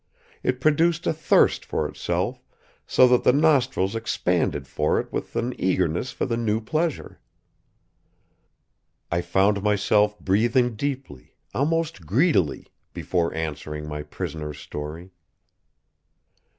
[0.41, 2.41] It produced a thirst for itself,
[2.87, 7.19] so that the nostrils expanded for it with an eagerness for the new pleasure.
[9.11, 15.11] I found myself breathing deeply, almost greedily, before answering my prisoner's story.